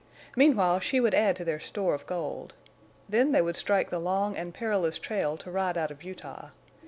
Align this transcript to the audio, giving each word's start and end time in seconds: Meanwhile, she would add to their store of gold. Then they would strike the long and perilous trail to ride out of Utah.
Meanwhile, 0.35 0.79
she 0.79 0.99
would 0.99 1.13
add 1.13 1.35
to 1.35 1.45
their 1.45 1.59
store 1.59 1.93
of 1.93 2.07
gold. 2.07 2.55
Then 3.07 3.33
they 3.33 3.41
would 3.43 3.55
strike 3.55 3.91
the 3.91 3.99
long 3.99 4.35
and 4.35 4.51
perilous 4.51 4.97
trail 4.97 5.37
to 5.37 5.51
ride 5.51 5.77
out 5.77 5.91
of 5.91 6.01
Utah. 6.03 6.47